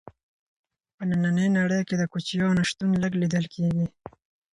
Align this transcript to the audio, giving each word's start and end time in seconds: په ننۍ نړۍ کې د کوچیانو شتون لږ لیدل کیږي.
په 0.95 1.01
ننۍ 1.09 1.47
نړۍ 1.57 1.81
کې 1.87 1.95
د 1.97 2.03
کوچیانو 2.11 2.61
شتون 2.69 2.91
لږ 3.03 3.13
لیدل 3.21 3.45
کیږي. 3.53 3.85